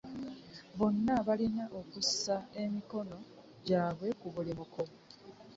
[0.77, 3.17] Bonna balina okussa emikono
[3.67, 4.81] gyabwe ku buli muko.